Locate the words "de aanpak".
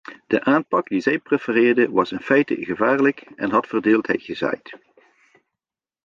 0.27-0.87